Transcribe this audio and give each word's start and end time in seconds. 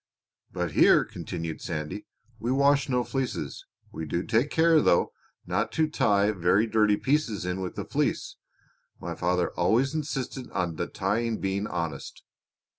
"But 0.51 0.71
here," 0.71 1.05
continued 1.05 1.61
Sandy, 1.61 2.07
"we 2.39 2.51
wash 2.51 2.89
no 2.89 3.03
fleeces. 3.03 3.67
We 3.91 4.07
do 4.07 4.23
take 4.23 4.49
care, 4.49 4.81
though, 4.81 5.13
not 5.45 5.71
to 5.73 5.87
tie 5.87 6.31
very 6.31 6.65
dirty 6.65 6.97
pieces 6.97 7.45
in 7.45 7.61
with 7.61 7.75
the 7.75 7.85
fleece. 7.85 8.37
My 8.99 9.13
father 9.13 9.51
always 9.51 9.93
insisted 9.93 10.49
on 10.53 10.77
the 10.77 10.87
tying 10.87 11.39
being 11.39 11.67
honest. 11.67 12.23